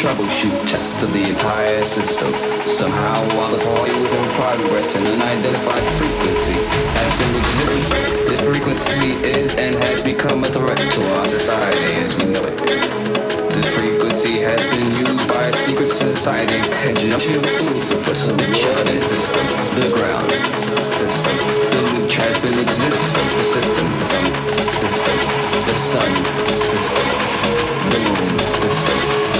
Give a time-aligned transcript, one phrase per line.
[0.00, 2.32] troubleshoot, tested the entire system.
[2.64, 6.56] Somehow, while the party was in progress, an unidentified frequency
[6.96, 8.08] has been exhibited.
[8.24, 12.56] This frequency is and has become a threat to our society as we know it.
[13.52, 18.48] This frequency has been used by a secret society in conjunction the Lucifer to the
[18.56, 19.44] system,
[19.84, 20.32] the ground,
[20.96, 21.36] system.
[21.76, 24.32] The leech has been existing, the system for some
[24.80, 25.16] system.
[25.68, 26.12] The sun,
[26.72, 27.04] system.
[27.92, 29.39] The moon, system.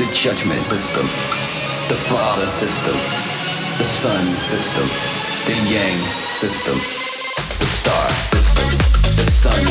[0.00, 1.04] the judgment system,
[1.92, 2.94] the father system,
[3.76, 4.86] the sun system,
[5.44, 5.98] the yang
[6.40, 6.74] system,
[7.60, 8.64] the star system,
[9.20, 9.62] the sun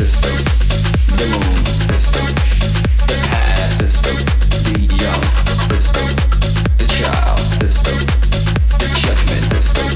[0.00, 0.32] system,
[1.20, 2.24] the moon system,
[3.04, 4.16] the past system,
[4.64, 5.22] the young
[5.68, 6.08] system,
[6.78, 7.98] the child system,
[8.80, 9.95] the judgment system.